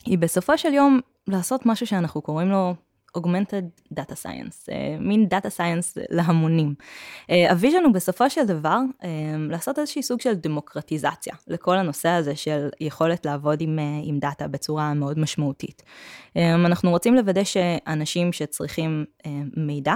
היא 0.06 0.18
בסופו 0.18 0.58
של 0.58 0.74
יום 0.74 1.00
לעשות 1.28 1.66
משהו 1.66 1.88
שאנחנו 1.88 2.22
קוראים 2.22 2.50
לו 2.50 2.76
Augmented 3.18 3.94
Data 3.94 4.16
Science, 4.24 4.70
uh, 4.70 4.72
מין 5.00 5.28
Data 5.34 5.50
Science 5.58 6.02
להמונים. 6.10 6.76
Uh, 6.80 7.34
ה 7.50 7.55
vision 7.55 7.84
הוא 7.84 7.94
בסופו 7.94 8.30
של 8.30 8.46
דבר 8.46 8.80
uh, 9.02 9.06
לעשות 9.50 9.80
איזושהי 9.80 10.04
סוג 10.04 10.22
של 10.22 10.34
דמוקרטיזציה 10.34 11.34
לכל 11.48 11.78
הנושא 11.78 12.10
הזה 12.10 12.36
של 12.36 12.70
יכולת 12.82 13.26
לעבוד 13.26 13.62
עם, 13.62 13.80
עם 14.04 14.20
דאטה 14.20 14.48
בצורה 14.48 14.94
מאוד 14.94 15.20
משמעותית. 15.20 15.84
אנחנו 16.36 16.90
רוצים 16.90 17.16
לוודא 17.16 17.44
שאנשים 17.44 18.34
שצריכים 18.34 19.06
מידע, 19.58 19.96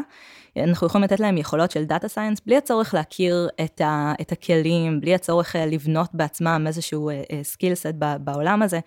אנחנו 0.58 0.88
יכולים 0.88 1.04
לתת 1.04 1.20
להם 1.20 1.38
יכולות 1.38 1.72
של 1.72 1.84
data 1.84 2.08
science 2.08 2.42
בלי 2.46 2.58
הצורך 2.58 2.94
להכיר 2.94 3.50
את, 3.64 3.82
ה, 3.82 4.14
את 4.22 4.32
הכלים, 4.32 5.02
בלי 5.02 5.16
הצורך 5.16 5.56
אה, 5.56 5.66
לבנות 5.66 6.10
בעצמם 6.14 6.64
איזשהו 6.68 7.10
skill 7.44 7.72
uh, 7.72 7.76
set 7.76 7.96
בעולם 8.20 8.62
הזה, 8.62 8.80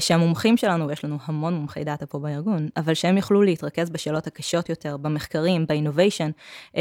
שהמומחים 0.00 0.56
שלנו, 0.56 0.88
ויש 0.88 1.04
לנו 1.04 1.18
המון 1.24 1.54
מומחי 1.54 1.84
דאטה 1.84 2.06
פה 2.06 2.18
בארגון, 2.18 2.68
אבל 2.76 2.94
שהם 2.94 3.16
יוכלו 3.16 3.42
להתרכז 3.62 3.90
בשאלות 3.90 4.26
הקשות 4.26 4.68
יותר, 4.68 4.96
במחקרים, 4.96 5.66
ב 5.66 5.71
innovation, 5.71 6.30
um, 6.74 6.78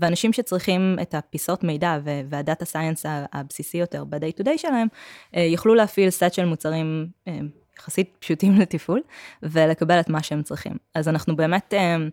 ואנשים 0.00 0.32
שצריכים 0.32 0.96
את 1.02 1.14
הפיסות 1.14 1.64
מידע 1.64 1.98
וה 2.28 2.40
data 2.40 2.64
science 2.64 3.06
הבסיסי 3.32 3.78
יותר 3.78 4.04
ב-day 4.04 4.40
to 4.40 4.44
day 4.44 4.58
שלהם, 4.58 4.88
uh, 5.32 5.38
יוכלו 5.38 5.74
להפעיל 5.74 6.10
סט 6.10 6.32
של 6.32 6.44
מוצרים 6.44 7.06
uh, 7.28 7.30
יחסית 7.78 8.16
פשוטים 8.18 8.52
לתפעול, 8.60 9.02
ולקבל 9.42 10.00
את 10.00 10.08
מה 10.08 10.22
שהם 10.22 10.42
צריכים. 10.42 10.76
אז 10.94 11.08
אנחנו 11.08 11.36
באמת... 11.36 11.74
Uh, 11.74 12.10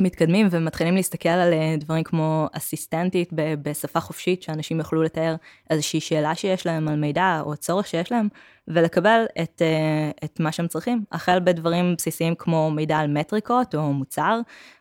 מתקדמים 0.00 0.48
ומתחילים 0.50 0.96
להסתכל 0.96 1.28
על 1.28 1.52
אה, 1.52 1.74
דברים 1.78 2.04
כמו 2.04 2.46
אסיסטנטית 2.52 3.30
בשפה 3.62 4.00
חופשית, 4.00 4.42
שאנשים 4.42 4.78
יוכלו 4.78 5.02
לתאר 5.02 5.36
איזושהי 5.70 6.00
שאלה 6.00 6.34
שיש 6.34 6.66
להם 6.66 6.88
על 6.88 6.96
מידע 6.96 7.42
או 7.44 7.56
צורך 7.56 7.86
שיש 7.86 8.12
להם, 8.12 8.28
ולקבל 8.68 9.24
את, 9.42 9.62
אה, 9.62 10.10
את 10.24 10.40
מה 10.40 10.52
שהם 10.52 10.66
צריכים, 10.66 11.04
החל 11.12 11.38
בדברים 11.44 11.94
בסיסיים 11.98 12.34
כמו 12.34 12.70
מידע 12.70 12.98
על 12.98 13.06
מטריקות 13.10 13.74
או 13.74 13.92
מוצר, 13.92 14.40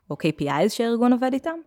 או 0.10 0.16
KPIs 0.16 0.70
שהארגון 0.70 1.14
עובד 1.14 1.30
איתם, 1.34 1.58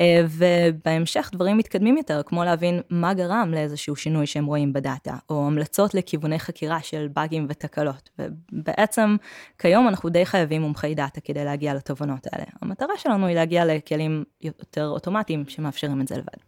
אה, 0.00 0.22
ובהמשך 0.28 1.30
דברים 1.32 1.56
מתקדמים 1.56 1.96
יותר, 1.96 2.22
כמו 2.26 2.44
להבין 2.44 2.80
מה 2.90 3.14
גרם 3.14 3.50
לאיזשהו 3.54 3.96
שינוי 3.96 4.26
שהם 4.26 4.46
רואים 4.46 4.72
בדאטה, 4.72 5.14
או 5.30 5.46
המלצות 5.46 5.94
לכיווני 5.94 6.38
חקירה 6.38 6.80
של 6.82 7.08
באגים 7.12 7.46
ותקלות. 7.48 8.10
ובעצם 8.18 9.16
כיום 9.58 9.88
אנחנו 9.88 10.08
די 10.08 10.26
חייבים 10.26 10.62
מומחי 10.62 10.94
דאטה 10.94 11.20
כדי 11.20 11.44
להגיע 11.44 11.74
לתובנות 11.74 12.26
האלה. 12.32 12.44
המטרה 12.62 12.98
שלנו 12.98 13.26
היא 13.26 13.34
להגיע 13.34 13.64
לכלים 13.64 14.24
יותר 14.40 14.88
אוטומטיים 14.88 15.44
שמאפשרים 15.48 16.00
את 16.00 16.08
זה 16.08 16.14
לבד. 16.14 16.38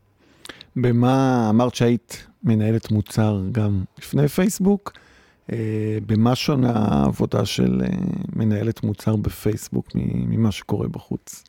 במה 0.76 1.46
אמרת 1.50 1.74
שהיית 1.74 2.26
מנהלת 2.42 2.90
מוצר 2.90 3.40
גם 3.52 3.84
לפני 3.98 4.28
פייסבוק? 4.28 4.92
אה, 5.52 5.98
במה 6.06 6.34
שונה 6.34 6.72
העבודה 6.74 7.46
של 7.46 7.80
אה, 7.82 7.88
מנהלת 8.36 8.82
מוצר 8.82 9.16
בפייסבוק 9.16 9.88
ממה 9.94 10.52
שקורה 10.52 10.88
בחוץ? 10.88 11.44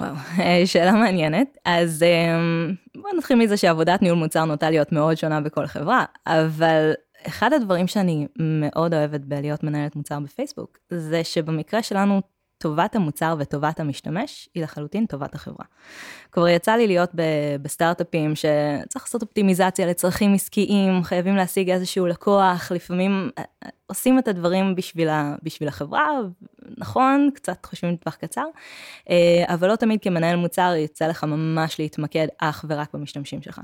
וואו, 0.00 0.14
אה, 0.38 0.66
שאלה 0.66 0.92
מעניינת. 0.92 1.56
אז 1.64 2.04
בוא 2.96 3.10
נתחיל 3.18 3.36
מזה 3.38 3.56
שעבודת 3.56 4.02
ניהול 4.02 4.18
מוצר 4.18 4.44
נוטה 4.44 4.70
להיות 4.70 4.92
מאוד 4.92 5.16
שונה 5.16 5.40
בכל 5.40 5.66
חברה, 5.66 6.04
אבל 6.26 6.92
אחד 7.26 7.52
הדברים 7.52 7.86
שאני 7.86 8.26
מאוד 8.38 8.94
אוהבת 8.94 9.20
בלהיות 9.20 9.64
מנהלת 9.64 9.96
מוצר 9.96 10.20
בפייסבוק, 10.20 10.78
זה 10.90 11.24
שבמקרה 11.24 11.82
שלנו 11.82 12.20
טובת 12.58 12.96
המוצר 12.96 13.34
וטובת 13.38 13.80
המשתמש 13.80 14.48
היא 14.54 14.62
לחלוטין 14.62 15.06
טובת 15.06 15.34
החברה. 15.34 15.64
כבר 16.32 16.48
יצא 16.48 16.72
לי 16.72 16.86
להיות 16.86 17.10
בסטארט-אפים 17.62 18.34
שצריך 18.34 19.04
לעשות 19.04 19.22
אופטימיזציה 19.22 19.86
לצרכים 19.86 20.34
עסקיים, 20.34 21.04
חייבים 21.04 21.36
להשיג 21.36 21.70
איזשהו 21.70 22.06
לקוח, 22.06 22.72
לפעמים 22.72 23.30
אה, 23.38 23.44
אה, 23.64 23.68
עושים 23.86 24.18
את 24.18 24.28
הדברים 24.28 24.74
בשביל, 24.74 25.08
ה, 25.08 25.34
בשביל 25.42 25.68
החברה, 25.68 26.10
נכון, 26.78 27.30
קצת 27.34 27.66
חושבים 27.66 27.92
לטווח 27.92 28.14
קצר, 28.14 28.44
אה, 29.10 29.44
אבל 29.48 29.68
לא 29.68 29.76
תמיד 29.76 30.00
כמנהל 30.02 30.36
מוצר 30.36 30.74
יצא 30.76 31.06
לך 31.06 31.24
ממש 31.24 31.78
להתמקד 31.80 32.26
אך 32.38 32.64
ורק 32.68 32.94
במשתמשים 32.94 33.42
שלך. 33.42 33.60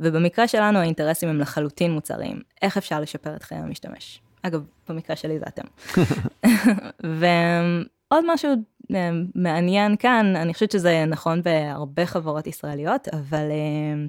ובמקרה 0.00 0.48
שלנו 0.48 0.78
האינטרסים 0.78 1.28
הם 1.28 1.40
לחלוטין 1.40 1.92
מוצריים, 1.92 2.40
איך 2.62 2.76
אפשר 2.76 3.00
לשפר 3.00 3.36
את 3.36 3.42
חיי 3.42 3.58
המשתמש. 3.58 4.20
אגב, 4.42 4.64
במקרה 4.88 5.16
שלי 5.16 5.38
זה 5.38 5.44
אתם. 5.48 5.62
ועוד 8.14 8.24
משהו 8.28 8.50
אה, 8.94 9.10
מעניין 9.34 9.96
כאן, 9.96 10.36
אני 10.36 10.54
חושבת 10.54 10.70
שזה 10.70 11.04
נכון 11.04 11.42
בהרבה 11.42 12.06
חברות 12.06 12.46
ישראליות, 12.46 13.08
אבל, 13.08 13.50
אה, 13.50 14.06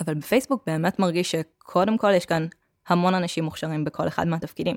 אבל 0.00 0.14
בפייסבוק 0.14 0.62
באמת 0.66 0.98
מרגיש 0.98 1.30
שקודם 1.30 1.98
כל 1.98 2.12
יש 2.14 2.26
כאן 2.26 2.46
המון 2.88 3.14
אנשים 3.14 3.44
מוכשרים 3.44 3.84
בכל 3.84 4.08
אחד 4.08 4.26
מהתפקידים. 4.26 4.76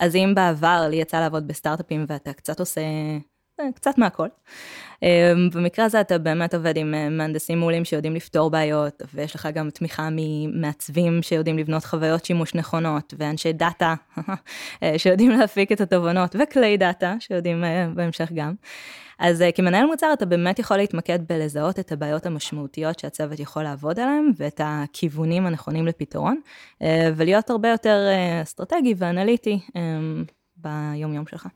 אז 0.00 0.16
אם 0.16 0.32
בעבר 0.34 0.86
לי 0.90 0.96
יצא 0.96 1.20
לעבוד 1.20 1.48
בסטארט-אפים 1.48 2.04
ואתה 2.08 2.32
קצת 2.32 2.60
עושה 2.60 2.80
קצת 3.74 3.98
מהכל. 3.98 4.28
אה, 5.02 5.32
במקרה 5.52 5.84
הזה 5.84 6.00
אתה 6.00 6.18
באמת 6.18 6.54
עובד 6.54 6.76
עם 6.76 6.94
אה, 6.94 7.08
מהנדסים 7.08 7.58
מעולים 7.58 7.84
שיודעים 7.84 8.14
לפתור 8.14 8.50
בעיות, 8.50 9.02
ויש 9.14 9.34
לך 9.34 9.48
גם 9.54 9.70
תמיכה 9.70 10.08
ממעצבים 10.12 11.22
שיודעים 11.22 11.58
לבנות 11.58 11.84
חוויות 11.84 12.24
שימוש 12.24 12.54
נכונות, 12.54 13.14
ואנשי 13.18 13.52
דאטה 13.52 13.94
שיודעים 14.96 15.30
להפיק 15.30 15.72
את 15.72 15.80
התובנות, 15.80 16.36
וכלי 16.38 16.76
דאטה 16.76 17.14
שיודעים 17.20 17.64
בהמשך 17.94 18.32
גם. 18.34 18.54
אז 19.18 19.44
כמנהל 19.54 19.86
מוצר 19.86 20.12
אתה 20.12 20.26
באמת 20.26 20.58
יכול 20.58 20.76
להתמקד 20.76 21.18
בלזהות 21.28 21.78
את 21.78 21.92
הבעיות 21.92 22.26
המשמעותיות 22.26 22.98
שהצוות 22.98 23.40
יכול 23.40 23.62
לעבוד 23.62 24.00
עליהן, 24.00 24.30
ואת 24.36 24.60
הכיוונים 24.64 25.46
הנכונים 25.46 25.86
לפתרון, 25.86 26.40
ולהיות 27.16 27.50
הרבה 27.50 27.68
יותר 27.68 28.08
אסטרטגי 28.42 28.94
ואנליטי 28.98 29.60
ביום 30.56 31.12
יום 31.14 31.26
שלך. 31.26 31.48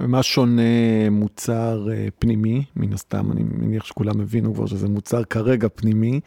ומה 0.00 0.22
שונה 0.22 0.62
מוצר 1.10 1.86
אה, 1.92 2.08
פנימי, 2.18 2.64
מן 2.76 2.92
הסתם, 2.92 3.32
אני 3.32 3.42
מניח 3.42 3.84
שכולם 3.84 4.20
הבינו 4.20 4.54
כבר 4.54 4.66
שזה 4.66 4.88
מוצר 4.88 5.24
כרגע 5.24 5.68
פנימי, 5.74 6.20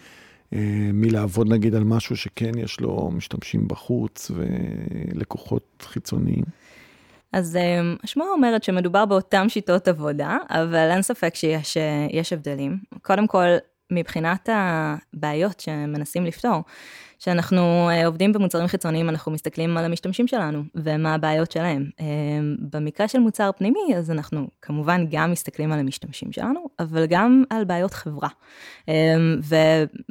אה, 0.54 0.60
מלעבוד 0.94 1.54
נגיד 1.54 1.76
על 1.76 1.84
משהו 1.84 2.18
שכן 2.18 2.58
יש 2.58 2.80
לו 2.80 3.12
משתמשים 3.14 3.68
בחוץ 3.68 4.32
ולקוחות 4.36 5.86
חיצוניים. 5.88 6.44
אז 7.34 7.56
אה, 7.56 7.82
השמועה 8.04 8.30
אומרת 8.30 8.64
שמדובר 8.64 9.06
באותן 9.06 9.50
שיטות 9.50 9.88
עבודה, 9.88 10.38
אבל 10.50 10.90
אין 10.92 11.02
ספק 11.02 11.36
שיש 11.36 12.34
הבדלים. 12.34 12.78
קודם 13.02 13.28
כל, 13.28 13.48
מבחינת 13.91 14.50
הבעיות 14.51 15.60
שמנסים 15.60 16.25
לפתור, 16.25 16.62
שאנחנו 17.20 17.89
אה, 17.89 18.06
עובדים 18.06 18.34
במוצרים 18.34 18.67
חיצוניים, 18.67 19.10
אנחנו 19.10 19.32
מסתכלים 19.32 19.77
על 19.77 19.86
המשתמשים 19.86 20.27
שלנו 20.27 20.63
ומה 20.75 21.13
הבעיות 21.13 21.51
שלהם. 21.51 21.89
אה, 22.00 22.06
במקרה 22.72 23.08
של 23.08 23.20
מוצר 23.20 23.51
פנימי, 23.58 23.96
אז 23.98 24.12
אנחנו 24.12 24.48
כמובן 24.62 25.06
גם 25.10 25.32
מסתכלים 25.32 25.72
על 25.72 25.79
המשתמשים 25.79 26.32
שלנו, 26.32 26.70
אבל 26.79 27.06
גם 27.06 27.44
על 27.50 27.63
בעיות 27.65 27.94
חברה. 27.94 28.29
אה, 28.89 29.15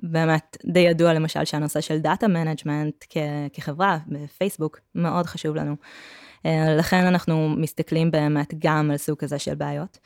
ובאמת, 0.03 0.57
די 0.67 0.81
ידוע 0.81 1.13
למשל 1.13 1.45
שהנושא 1.45 1.81
של 1.81 1.99
data 1.99 2.29
management 2.29 3.05
כחברה 3.53 3.99
בפייסבוק 4.07 4.81
מאוד 4.95 5.27
חשוב 5.27 5.57
לנו. 5.57 5.77
לכן 6.79 7.07
אנחנו 7.07 7.49
מסתכלים 7.49 8.11
באמת 8.11 8.55
גם 8.59 8.91
על 8.91 8.97
סוג 8.97 9.19
כזה 9.19 9.39
של 9.39 9.55
בעיות. 9.55 9.99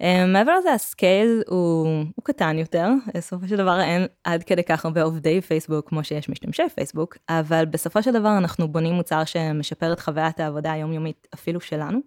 אה, 0.00 0.26
מעבר 0.26 0.58
לזה 0.58 0.72
ה 0.72 0.84
scale 0.84 1.42
הוא, 1.48 1.86
הוא 2.16 2.24
קטן 2.24 2.58
יותר, 2.58 2.88
בסופו 3.14 3.48
של 3.48 3.56
דבר 3.56 3.80
אין 3.80 4.06
עד 4.24 4.44
כדי 4.44 4.64
כך 4.64 4.84
הרבה 4.84 5.02
עובדי 5.02 5.40
פייסבוק 5.40 5.88
כמו 5.88 6.04
שיש 6.04 6.28
משתמשי 6.28 6.62
פייסבוק, 6.74 7.16
אבל 7.28 7.64
בסופו 7.64 8.02
של 8.02 8.12
דבר 8.12 8.38
אנחנו 8.38 8.68
בונים 8.68 8.94
מוצר 8.94 9.24
שמשפר 9.24 9.92
את 9.92 10.00
חוויית 10.00 10.40
העבודה 10.40 10.72
היומיומית 10.72 11.28
אפילו 11.34 11.60
שלנו. 11.60 11.98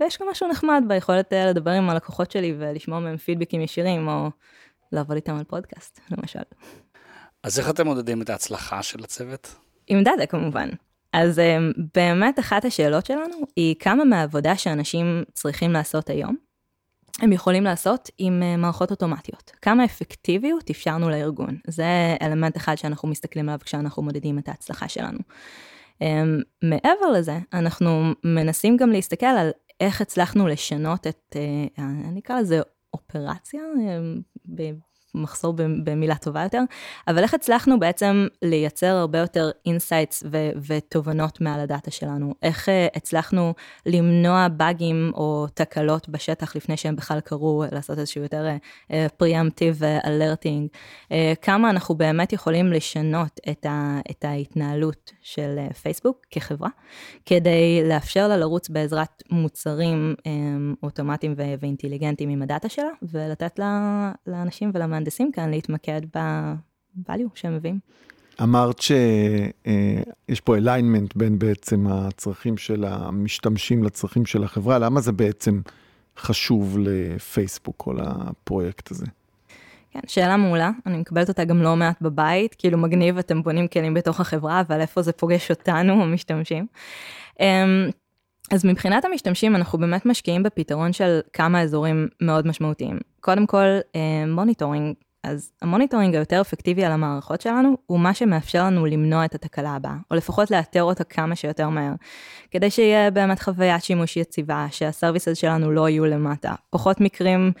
ויש 0.00 0.18
גם 0.20 0.28
משהו 0.30 0.48
נחמד 0.48 0.82
ביכולת 0.88 1.32
אה, 1.32 1.46
לדבר 1.46 1.70
עם 1.70 1.90
הלקוחות 1.90 2.30
שלי 2.30 2.54
ולשמוע 2.58 3.00
מהם 3.00 3.16
פידבקים 3.16 3.60
ישירים, 3.60 4.08
או 4.08 4.30
לעבוד 4.92 5.16
איתם 5.16 5.36
על 5.36 5.44
פודקאסט, 5.44 6.00
למשל. 6.10 6.42
אז 7.42 7.58
איך 7.58 7.70
אתם 7.70 7.86
מודדים 7.86 8.22
את 8.22 8.30
ההצלחה 8.30 8.82
של 8.82 9.04
הצוות? 9.04 9.54
עם 9.86 10.02
דאטה 10.02 10.26
כמובן. 10.26 10.68
אז 11.12 11.38
אה, 11.38 11.58
באמת 11.94 12.38
אחת 12.38 12.64
השאלות 12.64 13.06
שלנו 13.06 13.36
היא 13.56 13.74
כמה 13.80 14.04
מהעבודה 14.04 14.56
שאנשים 14.56 15.24
צריכים 15.32 15.72
לעשות 15.72 16.10
היום, 16.10 16.36
הם 17.20 17.32
יכולים 17.32 17.64
לעשות 17.64 18.10
עם 18.18 18.42
אה, 18.42 18.56
מערכות 18.56 18.90
אוטומטיות. 18.90 19.52
כמה 19.62 19.84
אפקטיביות 19.84 20.70
אפשרנו 20.70 21.10
לארגון. 21.10 21.58
זה 21.66 22.16
אלמנט 22.22 22.56
אחד 22.56 22.74
שאנחנו 22.74 23.08
מסתכלים 23.08 23.48
עליו 23.48 23.60
כשאנחנו 23.64 24.02
מודדים 24.02 24.38
את 24.38 24.48
ההצלחה 24.48 24.88
שלנו. 24.88 25.18
אמ, 26.00 26.40
מעבר 26.62 27.10
לזה, 27.14 27.38
אנחנו 27.52 28.12
מנסים 28.24 28.76
גם 28.76 28.90
להסתכל 28.90 29.26
על 29.26 29.50
איך 29.80 30.00
הצלחנו 30.00 30.46
לשנות 30.48 31.06
את, 31.06 31.36
אה, 31.36 31.84
אני 32.08 32.20
אקרא 32.20 32.40
לזה 32.40 32.60
אופרציה, 32.94 33.60
אה, 33.60 34.00
מחסור 35.14 35.54
במילה 35.84 36.14
טובה 36.14 36.42
יותר, 36.42 36.62
אבל 37.08 37.18
איך 37.18 37.34
הצלחנו 37.34 37.78
בעצם 37.78 38.26
לייצר 38.42 38.96
הרבה 38.96 39.18
יותר 39.18 39.50
insights 39.66 40.24
ותובנות 40.66 41.40
מעל 41.40 41.60
הדאטה 41.60 41.90
שלנו? 41.90 42.34
איך 42.42 42.68
uh, 42.68 42.96
הצלחנו 42.96 43.54
למנוע 43.86 44.48
באגים 44.48 45.12
או 45.14 45.46
תקלות 45.54 46.08
בשטח 46.08 46.56
לפני 46.56 46.76
שהם 46.76 46.96
בכלל 46.96 47.20
קרו, 47.20 47.64
לעשות 47.72 47.98
איזשהו 47.98 48.22
יותר 48.22 48.46
preemptive 49.16 49.82
uh, 49.82 50.06
alerting? 50.06 50.68
Uh, 51.04 51.12
כמה 51.42 51.70
אנחנו 51.70 51.94
באמת 51.94 52.32
יכולים 52.32 52.72
לשנות 52.72 53.40
את, 53.50 53.66
ה- 53.66 54.00
את 54.10 54.24
ההתנהלות 54.24 55.12
של 55.22 55.58
פייסבוק 55.82 56.26
כחברה, 56.30 56.68
כדי 57.26 57.82
לאפשר 57.88 58.28
לה 58.28 58.36
לרוץ 58.36 58.68
בעזרת 58.68 59.22
מוצרים 59.30 60.14
אוטומטיים 60.82 61.34
ואינטליגנטיים 61.60 62.30
עם 62.30 62.42
הדאטה 62.42 62.68
שלה, 62.68 62.90
ולתת 63.02 63.58
לה, 63.58 64.12
לאנשים 64.26 64.70
ולמאנשים 64.74 64.97
מהנדסים 64.98 65.32
כאן 65.32 65.50
להתמקד 65.50 66.00
ב-value 66.16 67.30
שהם 67.34 67.56
מביאים. 67.56 67.78
אמרת 68.42 68.78
שיש 68.78 70.40
פה 70.44 70.58
alignment 70.58 71.12
בין 71.16 71.38
בעצם 71.38 71.86
הצרכים 71.86 72.56
של 72.56 72.84
המשתמשים 72.84 73.84
לצרכים 73.84 74.26
של 74.26 74.44
החברה, 74.44 74.78
למה 74.78 75.00
זה 75.00 75.12
בעצם 75.12 75.60
חשוב 76.16 76.78
לפייסבוק, 76.80 77.74
כל 77.76 77.96
הפרויקט 78.00 78.90
הזה? 78.90 79.06
כן, 79.90 80.00
שאלה 80.06 80.36
מעולה, 80.36 80.70
אני 80.86 80.96
מקבלת 80.96 81.28
אותה 81.28 81.44
גם 81.44 81.62
לא 81.62 81.76
מעט 81.76 82.02
בבית, 82.02 82.54
כאילו 82.58 82.78
מגניב, 82.78 83.18
אתם 83.18 83.42
בונים 83.42 83.68
כלים 83.68 83.94
בתוך 83.94 84.20
החברה, 84.20 84.60
אבל 84.60 84.80
איפה 84.80 85.02
זה 85.02 85.12
פוגש 85.12 85.50
אותנו, 85.50 86.02
המשתמשים. 86.02 86.66
אז 88.50 88.64
מבחינת 88.64 89.04
המשתמשים, 89.04 89.56
אנחנו 89.56 89.78
באמת 89.78 90.06
משקיעים 90.06 90.42
בפתרון 90.42 90.92
של 90.92 91.20
כמה 91.32 91.62
אזורים 91.62 92.08
מאוד 92.20 92.46
משמעותיים. 92.46 92.98
קודם 93.20 93.46
כל, 93.46 93.66
monitoring. 94.26 94.94
אה, 95.24 95.30
אז 95.30 95.52
ה 95.62 95.67
monitoring 95.67 96.14
היותר 96.14 96.40
אפקטיבי 96.40 96.84
על 96.84 96.92
המערכות 96.92 97.40
שלנו, 97.40 97.76
הוא 97.86 98.00
מה 98.00 98.14
שמאפשר 98.14 98.64
לנו 98.64 98.86
למנוע 98.86 99.24
את 99.24 99.34
התקלה 99.34 99.70
הבאה, 99.70 99.94
או 100.10 100.16
לפחות 100.16 100.50
לאתר 100.50 100.82
אותה 100.82 101.04
כמה 101.04 101.36
שיותר 101.36 101.68
מהר, 101.68 101.92
כדי 102.50 102.70
שיהיה 102.70 103.10
באמת 103.10 103.42
חוויית 103.42 103.84
שימוש 103.84 104.16
יציבה, 104.16 104.66
שה 104.70 104.88
services 104.88 105.36
שלנו 105.36 105.70
לא 105.70 105.88
יהיו 105.88 106.06
למטה. 106.06 106.54
פחות 106.70 107.00
מקרים 107.00 107.52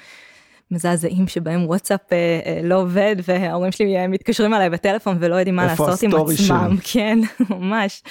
מזעזעים 0.70 1.28
שבהם 1.28 1.66
וואטסאפ 1.66 2.12
אה, 2.12 2.40
אה, 2.46 2.60
לא 2.62 2.80
עובד 2.80 3.16
וההורים 3.24 3.72
שלי 3.72 3.96
אה, 3.96 4.08
מתקשרים 4.08 4.54
אליי 4.54 4.70
בטלפון 4.70 5.16
ולא 5.20 5.34
יודעים 5.34 5.56
מה 5.56 5.66
לעשות 5.66 6.02
עם 6.02 6.10
עצמם, 6.14 6.76
כן, 6.92 7.18
ממש. 7.50 8.02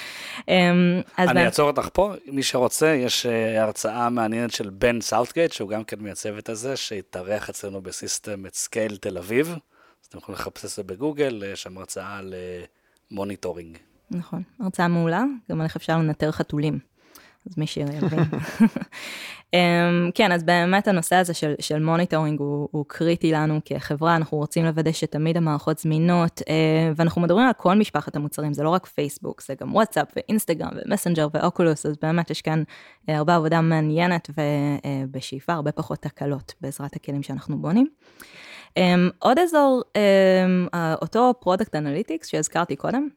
אה, 0.48 0.70
אני 1.18 1.44
אעצור 1.44 1.70
אותך 1.70 1.88
פה, 1.92 2.12
מי 2.26 2.42
שרוצה, 2.42 2.94
יש 2.94 3.26
אה, 3.26 3.62
הרצאה 3.62 4.10
מעניינת 4.10 4.50
של 4.50 4.70
בן 4.70 5.00
סאוטגייט, 5.00 5.52
שהוא 5.52 5.68
גם 5.68 5.84
כן 5.84 6.00
מייצב 6.00 6.36
את 6.36 6.48
הזה, 6.48 6.76
שהתארח 6.76 7.50
אצלנו 7.50 7.80
ב 7.80 7.88
Systems 7.88 8.46
at 8.46 8.54
Scale 8.54 8.96
תל 8.96 9.18
אביב, 9.18 9.48
אז 9.48 10.06
אתם 10.08 10.18
יכולים 10.18 10.40
לחפש 10.40 10.64
את 10.64 10.70
זה 10.70 10.82
בגוגל, 10.82 11.44
יש 11.52 11.62
שם 11.62 11.78
הרצאה 11.78 12.16
על 12.16 12.34
אה, 12.34 12.64
monitoring. 13.10 13.78
נכון, 14.10 14.42
הרצאה 14.60 14.88
מעולה, 14.88 15.24
גם 15.50 15.60
על 15.60 15.66
איך 15.66 15.76
אפשר 15.76 15.98
לנטר 15.98 16.32
חתולים. 16.32 16.87
אז 17.50 17.58
מי 17.58 17.66
שיבין. 17.66 18.00
אמ, 19.54 20.10
כן, 20.14 20.32
אז 20.32 20.44
באמת 20.44 20.88
הנושא 20.88 21.16
הזה 21.16 21.34
של, 21.34 21.54
של 21.60 21.78
monitoring 21.82 22.40
הוא, 22.40 22.68
הוא 22.70 22.84
קריטי 22.88 23.32
לנו 23.32 23.60
כחברה, 23.64 24.16
אנחנו 24.16 24.38
רוצים 24.38 24.64
לוודא 24.64 24.92
שתמיד 24.92 25.36
המערכות 25.36 25.78
זמינות, 25.78 26.42
אה, 26.48 26.92
ואנחנו 26.96 27.20
מדברים 27.20 27.46
על 27.46 27.52
כל 27.56 27.74
משפחת 27.74 28.16
המוצרים, 28.16 28.54
זה 28.54 28.62
לא 28.62 28.70
רק 28.70 28.86
פייסבוק, 28.86 29.42
זה 29.42 29.54
גם 29.60 29.74
וואטסאפ 29.74 30.08
ואינסטגרם 30.16 30.70
ומסנג'ר 30.86 31.28
ואוקולוס, 31.34 31.86
אז 31.86 31.96
באמת 32.02 32.30
יש 32.30 32.42
כאן 32.42 32.62
אה, 33.08 33.16
הרבה 33.16 33.34
עבודה 33.34 33.60
מעניינת 33.60 34.30
ובשאיפה 35.08 35.52
הרבה 35.52 35.72
פחות 35.72 35.98
תקלות 35.98 36.54
בעזרת 36.60 36.96
הכלים 36.96 37.22
שאנחנו 37.22 37.58
בונים. 37.58 37.86
אמ, 38.76 39.10
עוד 39.18 39.38
אזור, 39.38 39.82
אמ, 39.96 40.66
אותו 41.02 41.34
product 41.40 41.74
analytics 41.74 42.28
שהזכרתי 42.28 42.76
קודם, 42.76 43.08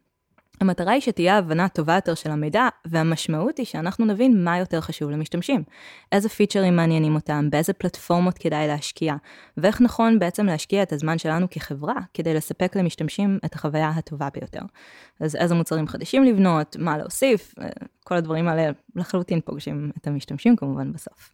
המטרה 0.61 0.91
היא 0.91 1.01
שתהיה 1.01 1.37
הבנה 1.37 1.69
טובה 1.69 1.95
יותר 1.95 2.13
של 2.13 2.31
המידע, 2.31 2.67
והמשמעות 2.85 3.57
היא 3.57 3.65
שאנחנו 3.65 4.05
נבין 4.05 4.43
מה 4.43 4.57
יותר 4.57 4.81
חשוב 4.81 5.11
למשתמשים. 5.11 5.63
איזה 6.11 6.29
פיצ'רים 6.29 6.75
מעניינים 6.75 7.15
אותם, 7.15 7.49
באיזה 7.49 7.73
פלטפורמות 7.73 8.37
כדאי 8.37 8.67
להשקיע, 8.67 9.15
ואיך 9.57 9.81
נכון 9.81 10.19
בעצם 10.19 10.45
להשקיע 10.45 10.83
את 10.83 10.93
הזמן 10.93 11.17
שלנו 11.17 11.47
כחברה, 11.49 11.95
כדי 12.13 12.33
לספק 12.33 12.75
למשתמשים 12.75 13.39
את 13.45 13.53
החוויה 13.53 13.89
הטובה 13.89 14.27
ביותר. 14.33 14.61
אז 15.19 15.35
איזה 15.35 15.55
מוצרים 15.55 15.87
חדשים 15.87 16.23
לבנות, 16.23 16.75
מה 16.79 16.97
להוסיף, 16.97 17.53
אה, 17.61 17.69
כל 18.03 18.15
הדברים 18.15 18.47
האלה 18.47 18.71
לחלוטין 18.95 19.41
פוגשים 19.41 19.91
את 20.01 20.07
המשתמשים 20.07 20.55
כמובן 20.55 20.93
בסוף. 20.93 21.31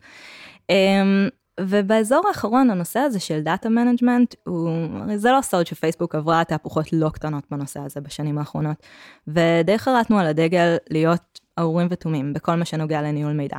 ובאזור 1.60 2.24
האחרון, 2.28 2.70
הנושא 2.70 3.00
הזה 3.00 3.20
של 3.20 3.42
data 3.42 3.70
management, 3.70 4.36
הרי 5.02 5.18
זה 5.18 5.32
לא 5.32 5.42
סוד 5.42 5.68
שפייסבוק 5.68 6.16
עברה 6.16 6.44
תהפוכות 6.44 6.94
לא 6.94 7.10
קטנות 7.10 7.44
בנושא 7.52 7.80
הזה 7.80 8.02
בשנים 8.02 8.38
האחרונות, 8.38 8.78
ודי 9.28 9.78
חרתנו 9.78 10.20
על 10.20 10.28
הדגל 10.28 10.76
להיות 10.90 11.40
אורים 11.60 11.88
ותומים 11.92 12.34
בכל 12.34 12.56
מה 12.56 12.66
שנוגע 12.66 13.02
לניהול 13.02 13.34
מידע. 13.34 13.58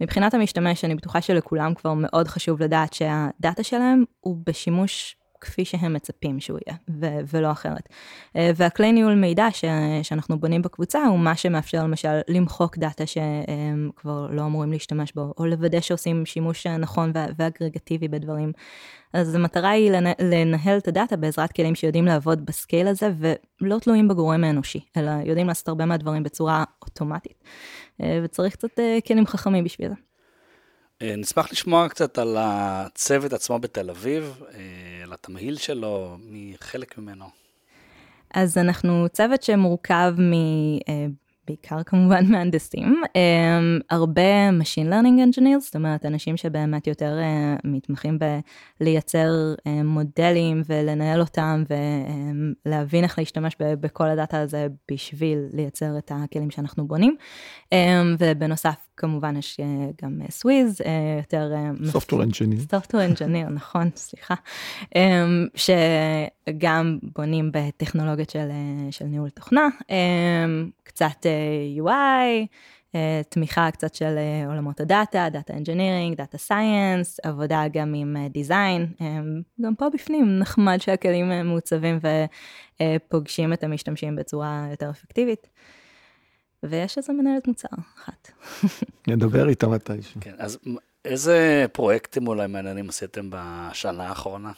מבחינת 0.00 0.34
המשתמש, 0.34 0.84
אני 0.84 0.94
בטוחה 0.94 1.20
שלכולם 1.20 1.74
כבר 1.74 1.94
מאוד 1.96 2.28
חשוב 2.28 2.62
לדעת 2.62 2.92
שהדאטה 2.92 3.62
שלהם 3.62 4.04
הוא 4.20 4.36
בשימוש 4.46 5.16
כפי 5.46 5.64
שהם 5.64 5.92
מצפים 5.92 6.40
שהוא 6.40 6.58
יהיה, 6.66 6.76
ו- 7.00 7.36
ולא 7.36 7.52
אחרת. 7.52 7.88
אה, 8.36 8.50
והכלי 8.56 8.92
ניהול 8.92 9.14
מידע 9.14 9.46
ש- 9.50 9.64
שאנחנו 10.02 10.38
בונים 10.38 10.62
בקבוצה 10.62 11.04
הוא 11.04 11.18
מה 11.18 11.36
שמאפשר 11.36 11.82
למשל 11.84 12.20
למחוק 12.28 12.78
דאטה 12.78 13.06
שהם 13.06 13.90
כבר 13.96 14.26
לא 14.30 14.42
אמורים 14.42 14.72
להשתמש 14.72 15.12
בו, 15.12 15.34
או 15.38 15.46
לוודא 15.46 15.80
שעושים 15.80 16.26
שימוש 16.26 16.66
נכון 16.66 17.12
ואגרגטיבי 17.38 18.08
בדברים. 18.08 18.52
אז 19.12 19.34
המטרה 19.34 19.70
היא 19.70 19.90
לנה- 19.90 20.12
לנהל 20.22 20.78
את 20.78 20.88
הדאטה 20.88 21.16
בעזרת 21.16 21.52
כלים 21.52 21.74
שיודעים 21.74 22.04
לעבוד 22.06 22.46
בסקייל 22.46 22.88
הזה, 22.88 23.10
ולא 23.60 23.78
תלויים 23.78 24.08
בגורם 24.08 24.44
האנושי, 24.44 24.80
אלא 24.96 25.10
יודעים 25.24 25.46
לעשות 25.48 25.68
הרבה 25.68 25.84
מהדברים 25.86 26.22
בצורה 26.22 26.64
אוטומטית. 26.82 27.44
אה, 28.02 28.20
וצריך 28.24 28.52
קצת 28.56 28.78
אה, 28.78 28.98
כלים 29.06 29.26
חכמים 29.26 29.64
בשביל 29.64 29.88
זה. 29.88 29.94
נשמח 31.16 31.52
לשמוע 31.52 31.88
קצת 31.88 32.18
על 32.18 32.36
הצוות 32.40 33.32
עצמו 33.32 33.58
בתל 33.58 33.90
אביב, 33.90 34.42
אה, 35.06 35.10
על 35.10 35.12
התמהיל 35.12 35.56
שלו, 35.56 36.16
מחלק 36.30 36.98
ממנו. 36.98 37.24
אז 38.34 38.58
אנחנו 38.58 39.06
צוות 39.12 39.42
שמורכב 39.42 40.14
מ... 40.18 40.32
בעיקר 41.46 41.82
כמובן 41.82 42.26
מהנדסים, 42.32 43.02
um, 43.06 43.84
הרבה 43.90 44.50
Machine 44.50 44.90
Learning 44.92 45.36
Engineers, 45.36 45.60
זאת 45.60 45.76
אומרת 45.76 46.06
אנשים 46.06 46.36
שבאמת 46.36 46.86
יותר 46.86 47.18
uh, 47.18 47.60
מתמחים 47.64 48.18
בלייצר 48.80 49.54
uh, 49.58 49.68
מודלים 49.84 50.62
ולנהל 50.66 51.20
אותם 51.20 51.64
ולהבין 52.66 53.04
איך 53.04 53.18
להשתמש 53.18 53.56
בכל 53.60 54.08
הדאטה 54.08 54.40
הזה 54.40 54.66
בשביל 54.90 55.38
לייצר 55.52 55.98
את 55.98 56.12
הכלים 56.14 56.50
שאנחנו 56.50 56.86
בונים. 56.86 57.16
Um, 57.64 57.76
ובנוסף 58.18 58.88
כמובן 58.96 59.36
יש 59.36 59.60
uh, 59.60 60.04
גם 60.04 60.20
סוויז, 60.30 60.80
uh, 60.80 60.84
יותר... 61.18 61.52
Uh, 61.52 61.96
Software 61.96 62.30
Engineer. 62.30 62.74
Software 62.74 63.18
Engineer, 63.18 63.50
נכון, 63.60 63.90
סליחה. 63.96 64.34
Um, 64.94 64.96
שגם 65.56 66.98
בונים 67.16 67.50
בטכנולוגיות 67.52 68.30
של, 68.30 68.48
של 68.90 69.04
ניהול 69.04 69.28
תוכנה, 69.28 69.68
um, 69.82 70.70
קצת 70.82 71.26
UI, 71.78 72.46
אה, 72.94 73.20
תמיכה 73.28 73.70
קצת 73.70 73.94
של 73.94 74.14
אה, 74.18 74.46
עולמות 74.46 74.80
הדאטה, 74.80 75.28
data 75.32 75.54
engineering, 75.54 76.16
data 76.16 76.38
science, 76.38 77.20
עבודה 77.22 77.62
גם 77.72 77.94
עם 77.94 78.16
design, 78.30 78.86
אה, 79.00 79.18
גם 79.60 79.74
פה 79.74 79.86
בפנים 79.94 80.38
נחמד 80.38 80.78
שהכלים 80.80 81.32
מעוצבים 81.44 81.98
ופוגשים 82.82 83.52
את 83.52 83.64
המשתמשים 83.64 84.16
בצורה 84.16 84.66
יותר 84.70 84.90
אפקטיבית. 84.90 85.48
ויש 86.62 86.98
איזה 86.98 87.12
מנהלת 87.12 87.48
מוצר 87.48 87.68
אחת. 87.96 88.30
נדבר 89.08 89.48
איתה 89.48 89.68
מתישהו. 89.68 90.20
כן, 90.20 90.34
אז 90.38 90.58
איזה 91.04 91.66
פרויקטים 91.72 92.28
אולי 92.28 92.46
מעניינים 92.46 92.88
עשיתם 92.88 93.30
בשנה 93.30 94.08
האחרונה? 94.08 94.52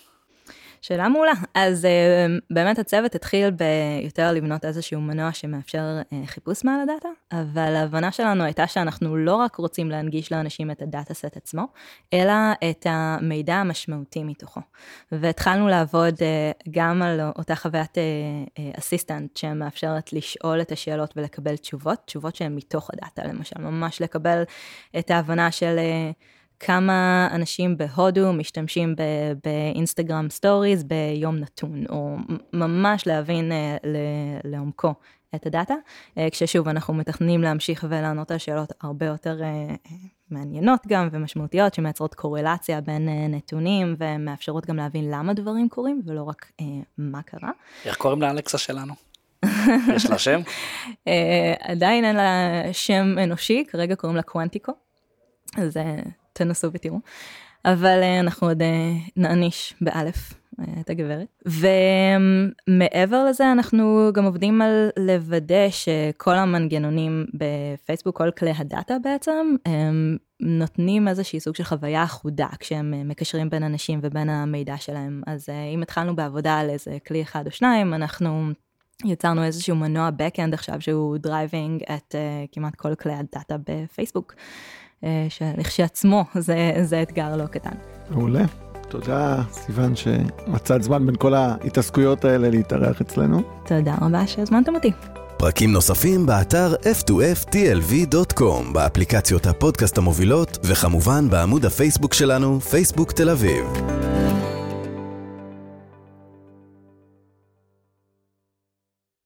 שאלה 0.81 1.09
מעולה. 1.09 1.33
אז 1.55 1.85
uh, 1.85 2.41
באמת 2.51 2.79
הצוות 2.79 3.15
התחיל 3.15 3.51
ביותר 3.51 4.33
לבנות 4.33 4.65
איזשהו 4.65 5.01
מנוע 5.01 5.33
שמאפשר 5.33 6.01
uh, 6.01 6.15
חיפוש 6.27 6.65
מעל 6.65 6.81
הדאטה, 6.81 7.09
אבל 7.33 7.77
ההבנה 7.77 8.13
שלנו 8.13 8.45
הייתה 8.45 8.67
שאנחנו 8.67 9.17
לא 9.17 9.37
רק 9.37 9.57
רוצים 9.57 9.91
להנגיש 9.91 10.33
לאנשים 10.33 10.71
את 10.71 10.83
הדאטה 10.83 11.15
סט 11.15 11.37
עצמו, 11.37 11.67
אלא 12.13 12.33
את 12.71 12.87
המידע 12.91 13.55
המשמעותי 13.55 14.25
מתוכו. 14.25 14.61
והתחלנו 15.13 15.69
לעבוד 15.69 16.15
uh, 16.15 16.71
גם 16.71 17.03
על 17.03 17.21
אותה 17.39 17.55
חוויית 17.57 17.99
assistant 18.79 19.37
uh, 19.37 19.41
שמאפשרת 19.41 20.13
לשאול 20.13 20.61
את 20.61 20.73
השאלות 20.73 21.15
ולקבל 21.17 21.57
תשובות, 21.57 21.99
תשובות 22.07 22.37
שהן 22.37 22.55
מתוך 22.55 22.91
הדאטה 22.93 23.25
למשל, 23.25 23.61
ממש 23.61 24.03
לקבל 24.03 24.43
את 24.99 25.11
ההבנה 25.11 25.51
של... 25.51 25.77
כמה 26.61 27.29
אנשים 27.33 27.77
בהודו 27.77 28.33
משתמשים 28.33 28.95
באינסטגרם 29.45 30.31
Stories 30.31 30.85
ביום 30.85 31.37
נתון, 31.37 31.85
או 31.89 32.17
ממש 32.53 33.07
להבין 33.07 33.53
אה, 33.53 33.77
לעומקו 34.45 34.95
את 35.35 35.47
הדאטה, 35.47 35.75
אה, 36.19 36.29
כששוב 36.31 36.69
אנחנו 36.69 36.95
מתכננים 36.95 37.43
להמשיך 37.43 37.87
ולענות 37.89 38.31
על 38.31 38.39
שאלות 38.39 38.73
הרבה 38.81 39.07
יותר 39.07 39.43
אה, 39.43 39.75
מעניינות 40.31 40.81
גם 40.87 41.09
ומשמעותיות, 41.13 41.75
שמייצרות 41.75 42.15
קורלציה 42.15 42.81
בין 42.81 43.09
נתונים 43.35 43.97
ומאפשרות 43.99 44.67
גם 44.67 44.77
להבין 44.77 45.11
למה 45.11 45.33
דברים 45.35 45.69
קורים 45.69 46.03
ולא 46.07 46.23
רק 46.23 46.53
מה 46.99 47.23
קרה. 47.23 47.51
איך 47.85 47.97
קוראים 47.97 48.23
לאלכסה 48.23 48.59
שלנו? 48.59 48.95
יש 49.97 50.07
לה 50.07 50.19
שם? 50.19 50.41
עדיין 51.61 52.05
אין 52.05 52.17
לה 52.17 52.63
שם 52.73 53.15
אנושי, 53.23 53.65
כרגע 53.69 53.95
קוראים 53.95 54.17
לה 54.17 54.23
קוונטיקו. 54.23 54.73
אז 55.57 55.77
תנסו 56.39 56.69
ותראו. 56.73 57.01
אבל 57.65 58.01
אה, 58.03 58.21
אנחנו 58.21 58.49
עוד 58.49 58.63
אה, 58.63 58.93
נעניש 59.17 59.75
באלף 59.81 60.35
אה, 60.61 60.65
את 60.81 60.91
הגברת. 60.91 61.43
ומעבר 62.69 63.25
לזה 63.25 63.53
אנחנו 63.53 64.11
גם 64.15 64.25
עובדים 64.25 64.63
על 64.63 64.89
לוודא 64.99 65.71
שכל 65.71 66.35
המנגנונים 66.35 67.27
בפייסבוק, 67.35 68.17
כל 68.17 68.31
כלי 68.39 68.53
הדאטה 68.57 68.97
בעצם, 69.03 69.57
הם 69.67 70.17
נותנים 70.41 71.09
איזושהי 71.09 71.41
סוג 71.41 71.55
של 71.55 71.65
חוויה 71.65 72.05
אחודה 72.05 72.49
כשהם 72.59 73.09
מקשרים 73.09 73.51
בין 73.51 73.63
אנשים 73.63 74.01
ובין 74.03 74.29
המידע 74.29 74.77
שלהם. 74.77 75.23
אז 75.27 75.49
אם 75.75 75.83
התחלנו 75.83 76.17
בעבודה 76.17 76.59
על 76.59 76.71
איזה 76.71 76.99
כלי 77.07 77.23
אחד 77.23 77.47
או 77.47 77.51
שניים, 77.51 77.95
אנחנו 77.95 78.53
יצרנו 79.05 79.45
איזשהו 79.45 79.77
מנוע 79.77 80.09
backend 80.09 80.55
עכשיו 80.55 80.81
שהוא 80.81 81.19
driving 81.19 81.83
את 81.83 82.15
uh, 82.15 82.49
כמעט 82.53 82.75
כל 82.75 82.95
כלי 82.95 83.13
הדאטה 83.13 83.57
בפייסבוק. 83.69 84.35
אה, 85.05 85.27
שלכשעצמו 85.29 86.25
זה, 86.35 86.73
זה 86.83 87.03
אתגר 87.03 87.37
לא 87.37 87.47
קטן. 87.47 87.75
מעולה. 88.11 88.45
תודה, 88.89 89.43
סיוון, 89.53 89.97
שמצאת 89.97 90.83
זמן 90.83 91.07
בין 91.07 91.17
כל 91.17 91.35
ההתעסקויות 91.35 92.25
האלה 92.25 92.51
להתארח 92.51 93.01
אצלנו. 93.01 93.43
תודה 93.67 93.95
רבה 94.01 94.27
שהזמנתם 94.27 94.75
אותי. 94.75 94.93
פרקים 95.37 95.73
נוספים 95.73 96.27
באתר 96.27 96.75
f2ftlv.com, 97.01 98.73
באפליקציות 98.73 99.47
הפודקאסט 99.47 99.99
המובילות, 99.99 100.59
וכמובן 100.65 101.31
בעמוד 101.31 101.65
הפייסבוק 101.65 102.15
שלנו, 102.15 102.61
פייסבוק 102.61 103.13
תל 103.13 103.31
אביב. 103.31 103.65